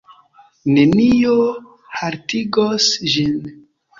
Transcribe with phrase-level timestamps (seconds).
[0.77, 1.35] Nenio
[1.99, 3.39] haltigos ĝin.